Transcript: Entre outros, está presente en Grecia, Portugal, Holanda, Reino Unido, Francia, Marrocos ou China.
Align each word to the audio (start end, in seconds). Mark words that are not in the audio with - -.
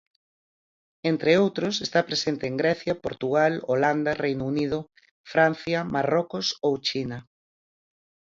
Entre 1.11 1.31
outros, 1.43 1.73
está 1.87 1.99
presente 2.09 2.43
en 2.47 2.55
Grecia, 2.61 2.93
Portugal, 3.05 3.53
Holanda, 3.71 4.15
Reino 4.23 4.45
Unido, 4.53 4.79
Francia, 5.31 5.79
Marrocos 5.93 6.47
ou 6.65 6.73
China. 6.87 7.17